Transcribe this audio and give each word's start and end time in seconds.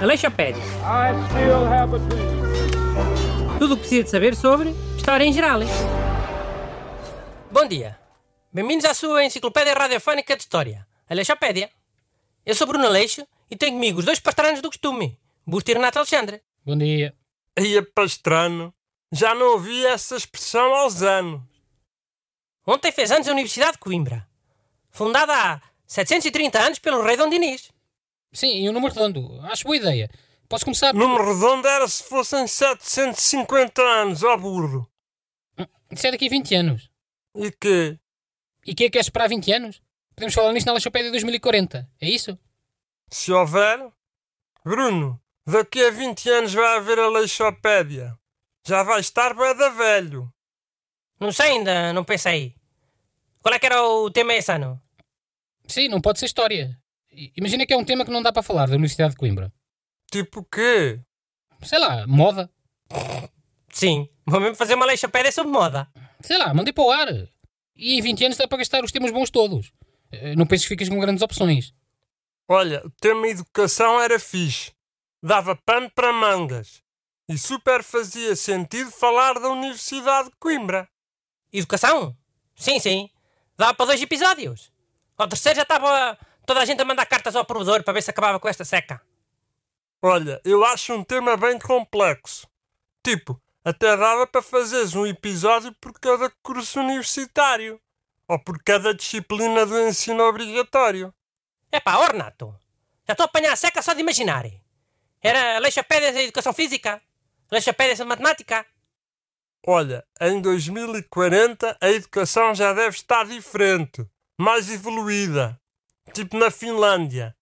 Aleixopédia. 0.00 0.62
I 0.82 1.12
still 1.28 1.66
have 1.66 1.94
a 1.94 1.98
dream. 1.98 3.58
Tudo 3.58 3.74
o 3.74 3.76
que 3.76 3.82
precisa 3.82 4.04
de 4.04 4.10
saber 4.10 4.34
sobre 4.34 4.70
História 4.96 5.24
em 5.24 5.32
geral. 5.32 5.60
Bom 7.50 7.66
dia. 7.68 8.00
Bem-vindos 8.50 8.86
à 8.86 8.94
sua 8.94 9.22
enciclopédia 9.24 9.74
radiofónica 9.74 10.34
de 10.34 10.42
História, 10.42 10.86
Aleixopédia. 11.06 11.70
Eu 12.46 12.54
sou 12.54 12.66
Bruno 12.66 12.86
Aleixo 12.86 13.26
e 13.50 13.56
tenho 13.56 13.72
comigo 13.72 13.98
os 13.98 14.06
dois 14.06 14.18
pastranos 14.18 14.62
do 14.62 14.68
costume, 14.68 15.20
Busto 15.46 15.70
e 15.70 15.74
Renato 15.74 15.98
Alexandre. 15.98 16.40
Bom 16.64 16.78
dia. 16.78 17.14
Ia 17.58 17.82
pastrano. 17.82 18.72
Já 19.12 19.34
não 19.34 19.52
ouvi 19.52 19.84
essa 19.84 20.16
expressão 20.16 20.74
aos 20.74 21.02
anos. 21.02 21.42
Ontem 22.66 22.90
fez 22.90 23.10
anos 23.10 23.28
a 23.28 23.32
Universidade 23.32 23.72
de 23.72 23.78
Coimbra, 23.78 24.26
fundada 24.90 25.34
há 25.34 25.60
730 25.86 26.58
anos 26.58 26.78
pelo 26.78 27.02
rei 27.02 27.16
Dom 27.16 27.28
Dinis. 27.28 27.70
Sim, 28.32 28.64
e 28.64 28.68
o 28.68 28.72
número 28.72 28.92
redondo. 28.92 29.40
Acho 29.42 29.64
boa 29.64 29.76
ideia. 29.76 30.10
Posso 30.48 30.64
começar 30.64 30.92
por... 30.92 30.98
Número 30.98 31.32
redondo 31.32 31.66
era 31.66 31.86
se 31.88 32.02
fossem 32.04 32.46
750 32.46 33.80
anos, 33.80 34.22
ó 34.22 34.36
burro. 34.36 34.88
Isso 35.90 36.06
é 36.06 36.10
daqui 36.10 36.26
a 36.26 36.30
20 36.30 36.54
anos. 36.54 36.90
E 37.36 37.50
que? 37.52 37.98
E 38.66 38.74
quem 38.74 38.86
é 38.86 38.90
que 38.90 38.94
quer 38.94 39.00
esperar 39.00 39.28
20 39.28 39.52
anos? 39.52 39.82
Podemos 40.14 40.34
falar 40.34 40.52
nisto 40.52 40.66
na 40.66 40.72
Leixopédia 40.72 41.10
2040. 41.10 41.88
É 42.00 42.08
isso? 42.08 42.38
Se 43.10 43.32
houver? 43.32 43.90
Bruno, 44.64 45.20
daqui 45.46 45.84
a 45.84 45.90
20 45.90 46.30
anos 46.30 46.54
vai 46.54 46.76
haver 46.76 46.98
a 46.98 47.08
Leixopédia. 47.08 48.18
Já 48.66 48.82
vai 48.82 49.00
estar 49.00 49.34
da 49.34 49.68
velho. 49.68 50.32
Não 51.20 51.30
sei 51.30 51.52
ainda, 51.52 51.92
não 51.92 52.04
pensei. 52.04 52.54
Qual 53.42 53.54
é 53.54 53.58
que 53.58 53.66
era 53.66 53.82
o 53.82 54.10
tema 54.10 54.34
esse 54.34 54.50
ano? 54.50 54.80
Sim, 55.66 55.88
não 55.88 56.00
pode 56.00 56.18
ser 56.18 56.26
história. 56.26 56.78
Imagina 57.36 57.64
que 57.66 57.72
é 57.72 57.76
um 57.76 57.84
tema 57.84 58.04
que 58.04 58.10
não 58.10 58.22
dá 58.22 58.32
para 58.32 58.42
falar 58.42 58.66
da 58.66 58.74
Universidade 58.74 59.12
de 59.12 59.16
Coimbra. 59.16 59.52
Tipo 60.10 60.40
o 60.40 60.44
quê? 60.44 61.00
Sei 61.62 61.78
lá, 61.78 62.06
moda. 62.06 62.50
Sim, 63.70 64.08
vou 64.26 64.40
mesmo 64.40 64.56
fazer 64.56 64.74
uma 64.74 64.84
Aleixopédia 64.84 65.32
sobre 65.32 65.52
moda. 65.52 65.88
Sei 66.20 66.38
lá, 66.38 66.52
mandei 66.54 66.72
para 66.72 66.84
o 66.84 66.90
ar. 66.90 67.08
E 67.76 67.98
em 67.98 68.00
20 68.02 68.24
anos 68.26 68.36
dá 68.36 68.46
para 68.46 68.58
gastar 68.58 68.84
os 68.84 68.92
temas 68.92 69.10
bons 69.10 69.30
todos. 69.30 69.72
Eh, 70.12 70.36
Não 70.36 70.46
penses 70.46 70.64
que 70.66 70.74
ficas 70.74 70.88
com 70.88 71.00
grandes 71.00 71.22
opções. 71.22 71.74
Olha, 72.48 72.82
o 72.84 72.90
tema 72.90 73.26
educação 73.28 74.00
era 74.00 74.18
fixe. 74.18 74.72
Dava 75.22 75.56
pano 75.56 75.90
para 75.90 76.12
mangas. 76.12 76.82
E 77.28 77.38
super 77.38 77.82
fazia 77.82 78.36
sentido 78.36 78.90
falar 78.90 79.34
da 79.40 79.48
Universidade 79.48 80.28
de 80.30 80.36
Coimbra. 80.38 80.86
Educação? 81.52 82.14
Sim, 82.54 82.78
sim. 82.78 83.08
Dava 83.56 83.72
para 83.74 83.86
dois 83.86 84.02
episódios. 84.02 84.70
Ao 85.16 85.28
terceiro 85.28 85.56
já 85.56 85.62
estava 85.62 86.18
toda 86.44 86.60
a 86.60 86.64
gente 86.64 86.82
a 86.82 86.84
mandar 86.84 87.06
cartas 87.06 87.36
ao 87.36 87.44
provedor 87.44 87.82
para 87.82 87.94
ver 87.94 88.02
se 88.02 88.10
acabava 88.10 88.40
com 88.40 88.48
esta 88.48 88.64
seca. 88.64 89.00
Olha, 90.02 90.40
eu 90.44 90.64
acho 90.64 90.92
um 90.92 91.04
tema 91.04 91.36
bem 91.36 91.58
complexo. 91.58 92.46
Tipo, 93.02 93.40
até 93.64 93.96
dava 93.96 94.26
para 94.26 94.42
fazeres 94.42 94.94
um 94.94 95.06
episódio 95.06 95.72
por 95.80 95.92
cada 95.98 96.28
curso 96.42 96.80
universitário. 96.80 97.80
Ou 98.28 98.38
por 98.38 98.62
cada 98.62 98.94
disciplina 98.94 99.64
do 99.64 99.78
ensino 99.80 100.22
obrigatório. 100.24 101.14
Epá, 101.70 101.98
ó 101.98 102.06
Renato. 102.06 102.54
Já 103.06 103.12
estou 103.12 103.24
a 103.24 103.26
apanhar 103.26 103.52
a 103.52 103.56
seca 103.56 103.82
só 103.82 103.92
de 103.92 104.00
imaginar. 104.00 104.44
Era 105.22 105.56
Aleixopédias 105.56 106.14
de 106.14 106.20
Educação 106.22 106.52
Física? 106.52 107.00
Aleixopédias 107.50 107.98
de 107.98 108.04
Matemática? 108.04 108.66
Olha, 109.66 110.04
em 110.20 110.40
2040 110.42 111.78
a 111.80 111.90
educação 111.90 112.54
já 112.54 112.74
deve 112.74 112.96
estar 112.96 113.24
diferente, 113.24 114.06
mais 114.38 114.70
evoluída. 114.70 115.58
Tipo 116.12 116.38
na 116.38 116.50
Finlândia. 116.50 117.34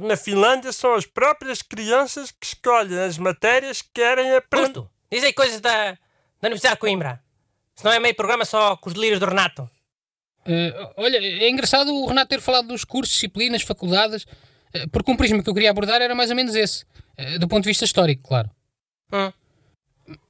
Na 0.00 0.16
Finlândia 0.16 0.72
são 0.72 0.94
as 0.94 1.04
próprias 1.04 1.60
crianças 1.60 2.30
que 2.30 2.46
escolhem 2.46 2.98
as 2.98 3.18
matérias 3.18 3.82
que 3.82 3.90
querem 3.94 4.34
aprender. 4.34 4.66
Busto, 4.68 4.90
diz 5.10 5.22
aí 5.22 5.32
coisas 5.32 5.60
da, 5.60 5.92
da 5.92 5.98
Universidade 6.44 6.76
de 6.76 6.80
Coimbra. 6.80 7.22
Se 7.76 7.84
não 7.84 7.92
é 7.92 7.98
meio 7.98 8.14
programa 8.14 8.44
só 8.44 8.76
com 8.76 8.88
os 8.88 8.94
delírios 8.94 9.20
do 9.20 9.26
Renato. 9.26 9.68
Eh, 10.46 10.92
olha, 10.96 11.18
é 11.18 11.48
engraçado 11.48 11.92
o 11.92 12.06
Renato 12.06 12.28
ter 12.28 12.40
falado 12.40 12.68
dos 12.68 12.84
cursos, 12.84 13.14
disciplinas, 13.14 13.62
faculdades, 13.62 14.26
eh, 14.72 14.86
porque 14.90 15.10
um 15.10 15.16
prisma 15.16 15.42
que 15.42 15.48
eu 15.48 15.54
queria 15.54 15.70
abordar 15.70 16.00
era 16.02 16.14
mais 16.14 16.30
ou 16.30 16.36
menos 16.36 16.54
esse. 16.54 16.84
eh, 17.16 17.38
do 17.38 17.46
ponto 17.46 17.62
de 17.62 17.68
vista 17.68 17.84
histórico, 17.84 18.26
claro. 18.28 18.50
Hum. 19.12 19.32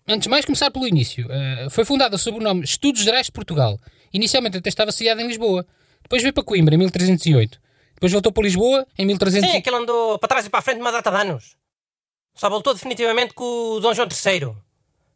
Antes 0.09 0.25
de 0.25 0.29
mais, 0.29 0.45
começar 0.45 0.71
pelo 0.71 0.87
início. 0.87 1.29
Foi 1.71 1.85
fundada 1.85 2.19
sob 2.19 2.39
o 2.39 2.41
nome 2.41 2.65
Estudos 2.65 3.03
Gerais 3.03 3.27
de 3.27 3.33
Portugal. 3.33 3.79
Inicialmente 4.13 4.57
até 4.57 4.69
estava 4.69 4.91
sediada 4.91 5.23
em 5.23 5.29
Lisboa. 5.29 5.65
Depois 6.03 6.23
veio 6.23 6.33
para 6.35 6.45
Coimbra, 6.45 6.75
em 6.75 6.79
1308. 6.79 7.61
Depois 7.95 8.13
voltou 8.13 8.33
para 8.33 8.43
Lisboa, 8.43 8.87
em 8.99 9.03
Sim, 9.03 9.07
1300. 9.07 9.55
aquele 9.57 9.77
andou 9.77 10.19
para 10.19 10.29
trás 10.29 10.47
e 10.47 10.51
para 10.51 10.59
a 10.59 10.63
frente 10.63 10.81
uma 10.81 10.91
data 10.91 11.11
de 11.11 11.17
anos. 11.17 11.57
Só 12.35 12.49
voltou 12.49 12.75
definitivamente 12.75 13.35
com 13.35 13.45
o 13.45 13.81
Dom 13.81 13.95
João 13.95 14.09
III. 14.09 14.55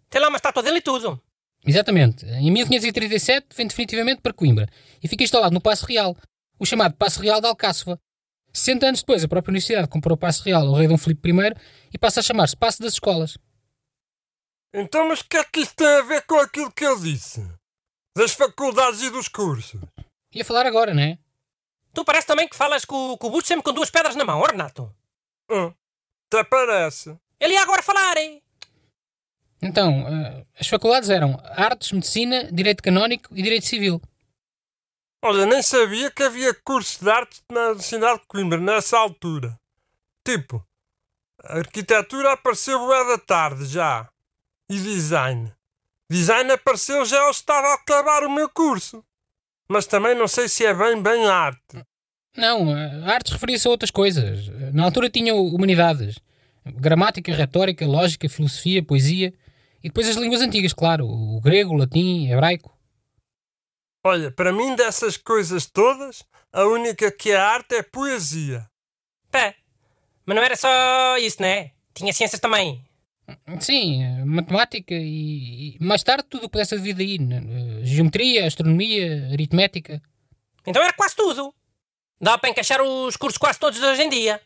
Tem 0.08 0.20
lá 0.20 0.28
uma 0.28 0.36
estátua 0.36 0.62
dele 0.62 0.78
e 0.78 0.82
tudo. 0.82 1.20
Exatamente. 1.66 2.24
Em 2.26 2.50
1537 2.50 3.48
vem 3.56 3.66
definitivamente 3.66 4.20
para 4.20 4.32
Coimbra 4.32 4.68
e 5.02 5.08
fica 5.08 5.24
instalado 5.24 5.52
no 5.52 5.60
Passo 5.60 5.84
Real, 5.86 6.16
o 6.58 6.64
chamado 6.64 6.94
Passo 6.94 7.20
Real 7.20 7.40
de 7.40 7.46
Alcáçova. 7.48 7.98
60 8.52 8.86
anos 8.86 9.00
depois, 9.00 9.24
a 9.24 9.28
própria 9.28 9.50
universidade 9.50 9.88
comprou 9.88 10.14
o 10.14 10.18
Passo 10.18 10.42
Real 10.44 10.66
ao 10.66 10.74
rei 10.74 10.86
Dom 10.86 10.96
Filipe 10.96 11.28
I 11.30 11.54
e 11.92 11.98
passa 11.98 12.20
a 12.20 12.22
chamar-se 12.22 12.56
Passo 12.56 12.80
das 12.80 12.92
Escolas. 12.94 13.36
Então, 14.72 15.08
mas 15.08 15.20
o 15.20 15.24
que 15.28 15.36
é 15.36 15.44
que 15.44 15.60
isto 15.60 15.74
tem 15.74 15.86
a 15.86 16.02
ver 16.02 16.22
com 16.22 16.36
aquilo 16.38 16.70
que 16.70 16.84
eu 16.84 16.98
disse? 17.00 17.44
Das 18.16 18.32
faculdades 18.32 19.02
e 19.02 19.10
dos 19.10 19.28
cursos? 19.28 19.80
Ia 20.32 20.44
falar 20.44 20.66
agora, 20.66 20.92
não 20.92 21.02
é? 21.02 21.18
Tu 21.92 22.04
parece 22.04 22.26
também 22.26 22.48
que 22.48 22.56
falas 22.56 22.84
com, 22.84 23.16
com 23.16 23.26
o 23.28 23.30
Busto 23.30 23.48
sempre 23.48 23.64
com 23.64 23.72
duas 23.72 23.90
pedras 23.90 24.16
na 24.16 24.24
mão, 24.24 24.40
ó 24.40 24.46
Renato. 24.46 24.94
Hum, 25.50 25.72
até 26.26 26.44
parece. 26.44 27.18
Ele 27.40 27.54
ia 27.54 27.62
agora 27.62 27.82
falar, 27.82 28.16
hein? 28.16 28.42
Então, 29.62 30.06
eh, 30.06 30.46
as 30.60 30.68
faculdades 30.68 31.08
eram 31.08 31.40
Artes, 31.44 31.92
Medicina, 31.92 32.50
Direito 32.52 32.82
Canónico 32.82 33.28
e 33.32 33.42
Direito 33.42 33.66
Civil. 33.66 34.00
Olha, 35.24 35.46
nem 35.46 35.62
sabia 35.62 36.10
que 36.10 36.22
havia 36.22 36.52
cursos 36.52 36.98
de 36.98 37.10
arte 37.10 37.42
na 37.50 37.68
Universidade 37.68 38.20
de 38.20 38.26
Coimbra 38.26 38.58
nessa 38.58 38.98
altura. 38.98 39.58
Tipo, 40.24 40.64
a 41.42 41.58
arquitetura 41.58 42.32
apareceu 42.32 42.78
bué 42.78 43.04
da 43.04 43.18
tarde 43.18 43.64
já. 43.66 44.08
E 44.68 44.78
design. 44.78 45.52
Design 46.10 46.52
apareceu 46.52 47.04
já 47.04 47.24
eu 47.24 47.30
estava 47.30 47.68
a 47.68 47.74
acabar 47.74 48.24
o 48.24 48.30
meu 48.30 48.48
curso. 48.48 49.04
Mas 49.68 49.86
também 49.86 50.14
não 50.14 50.28
sei 50.28 50.48
se 50.48 50.64
é 50.64 50.72
bem, 50.72 51.00
bem 51.02 51.26
arte. 51.26 51.84
Não, 52.36 52.76
eh, 52.76 53.02
Artes 53.10 53.32
referia-se 53.32 53.66
a 53.66 53.70
outras 53.70 53.90
coisas. 53.90 54.48
Na 54.72 54.84
altura 54.84 55.08
tinham 55.08 55.38
Humanidades, 55.38 56.18
Gramática, 56.64 57.34
Retórica, 57.34 57.86
Lógica, 57.86 58.28
Filosofia, 58.28 58.82
Poesia 58.82 59.32
e 59.82 59.88
depois 59.88 60.08
as 60.08 60.16
línguas 60.16 60.42
antigas, 60.42 60.72
claro, 60.72 61.06
o 61.06 61.40
grego, 61.40 61.72
o 61.72 61.76
latim, 61.76 62.30
hebraico. 62.30 62.76
Olha, 64.04 64.30
para 64.30 64.52
mim 64.52 64.76
dessas 64.76 65.16
coisas 65.16 65.66
todas, 65.66 66.22
a 66.52 66.64
única 66.64 67.10
que 67.10 67.30
é 67.30 67.36
arte 67.36 67.74
é 67.74 67.82
poesia. 67.82 68.68
Pé. 69.30 69.56
Mas 70.24 70.36
não 70.36 70.42
era 70.42 70.56
só 70.56 71.16
isso, 71.18 71.40
né? 71.40 71.72
Tinha 71.94 72.12
ciências 72.12 72.40
também. 72.40 72.84
Sim, 73.60 74.24
matemática 74.24 74.94
e, 74.94 75.76
e 75.76 75.84
mais 75.84 76.02
tarde 76.02 76.24
tudo 76.28 76.42
o 76.44 76.46
que 76.48 76.52
pudesse 76.52 76.76
vir 76.78 76.94
daí. 76.94 77.18
né? 77.18 77.40
Geometria, 77.82 78.46
astronomia, 78.46 79.28
aritmética. 79.32 80.00
Então 80.66 80.82
era 80.82 80.92
quase 80.92 81.16
tudo. 81.16 81.52
Dá 82.20 82.38
para 82.38 82.50
encaixar 82.50 82.80
os 82.80 83.16
cursos 83.16 83.36
quase 83.38 83.58
todos 83.58 83.80
hoje 83.82 84.02
em 84.02 84.08
dia. 84.08 84.40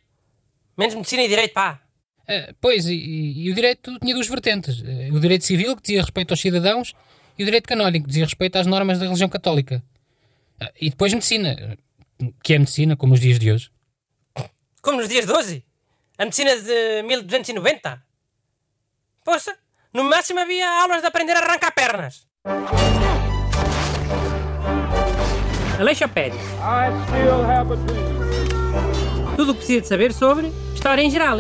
Menos 0.77 0.95
medicina 0.95 1.23
e 1.23 1.29
direito, 1.29 1.53
pá. 1.53 1.81
Eh, 2.27 2.55
pois, 2.61 2.87
e, 2.87 2.95
e- 2.95 3.51
o 3.51 3.55
direito 3.55 3.99
tinha 3.99 4.15
duas 4.15 4.29
vertentes. 4.29 4.83
Eh, 4.85 5.11
O 5.13 5.21
direito 5.21 5.45
civil, 5.45 5.77
que 5.77 5.83
dizia 5.83 6.01
respeito 6.01 6.33
aos 6.33 6.41
cidadãos, 6.41 6.95
e 7.39 7.43
o 7.43 7.45
direito 7.45 7.69
canónico, 7.69 8.05
que 8.05 8.09
dizia 8.09 8.25
respeito 8.25 8.57
às 8.57 8.67
normas 8.67 8.99
da 8.99 9.05
religião 9.05 9.29
católica. 9.29 9.83
Eh, 10.61 10.73
E 10.83 10.91
depois 10.91 11.13
medicina, 11.13 11.77
que 12.43 12.55
é 12.55 12.59
medicina, 12.59 12.97
como 12.97 13.15
os 13.15 13.21
dias 13.21 13.39
de 13.39 13.53
hoje. 13.53 13.71
Como 14.83 14.99
nos 14.99 15.09
dias 15.09 15.27
de 15.27 15.33
hoje. 15.33 15.65
A 16.19 16.25
medicina 16.25 16.57
de 16.57 17.03
1290. 17.03 18.03
Poxa, 19.25 19.55
no 19.93 20.05
máximo 20.05 20.41
havia 20.41 20.69
aulas 20.83 21.03
de 21.03 21.09
aprender 21.09 21.37
a 21.37 21.41
arrancar 21.41 21.73
pernas. 21.75 22.27
Aleixopédia. 25.79 26.41
I 26.61 26.91
still 27.07 27.45
have 27.45 27.73
a 27.73 27.77
dream. 27.77 29.37
Tudo 29.37 29.53
o 29.53 29.55
que 29.55 29.61
precisa 29.61 29.81
de 29.81 29.89
saber 29.89 30.13
sobre 30.13 30.53
História 30.75 31.03
em 31.03 31.11
geral. 31.11 31.39